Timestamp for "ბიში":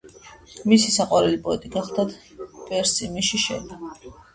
3.15-3.47